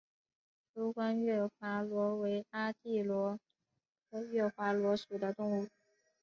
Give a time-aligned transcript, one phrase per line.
[0.73, 3.37] 珠光月华螺为阿地螺
[4.09, 5.67] 科月华螺属的动物。